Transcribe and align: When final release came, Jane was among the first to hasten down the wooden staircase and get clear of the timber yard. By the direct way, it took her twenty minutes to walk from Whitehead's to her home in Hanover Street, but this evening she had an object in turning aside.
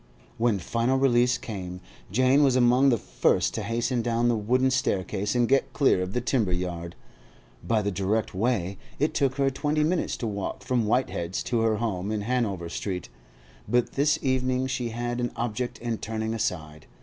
When 0.39 0.57
final 0.57 0.97
release 0.97 1.37
came, 1.37 1.79
Jane 2.11 2.43
was 2.43 2.55
among 2.55 2.89
the 2.89 2.97
first 2.97 3.53
to 3.53 3.61
hasten 3.61 4.01
down 4.01 4.29
the 4.29 4.35
wooden 4.35 4.71
staircase 4.71 5.35
and 5.35 5.47
get 5.47 5.73
clear 5.73 6.01
of 6.01 6.13
the 6.13 6.21
timber 6.21 6.51
yard. 6.51 6.95
By 7.63 7.83
the 7.83 7.91
direct 7.91 8.33
way, 8.33 8.79
it 8.97 9.13
took 9.13 9.35
her 9.35 9.51
twenty 9.51 9.83
minutes 9.83 10.17
to 10.17 10.25
walk 10.25 10.63
from 10.63 10.87
Whitehead's 10.87 11.43
to 11.43 11.59
her 11.59 11.75
home 11.75 12.11
in 12.11 12.21
Hanover 12.21 12.67
Street, 12.67 13.09
but 13.67 13.91
this 13.91 14.17
evening 14.23 14.65
she 14.65 14.89
had 14.89 15.19
an 15.21 15.31
object 15.35 15.77
in 15.77 15.99
turning 15.99 16.33
aside. 16.33 16.87